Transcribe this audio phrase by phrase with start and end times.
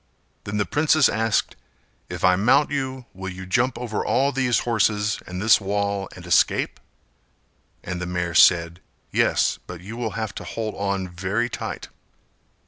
[0.45, 1.55] Then the princess asked
[2.09, 6.25] "If I mount you, will you jump over all these horses and this wall and
[6.25, 6.79] escape?"
[7.83, 8.79] And the mare said
[9.11, 11.89] "Yes, but you will have to hold on very tight."